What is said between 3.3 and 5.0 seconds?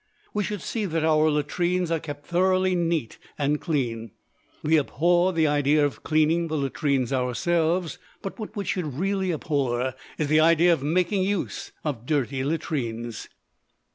and clean. We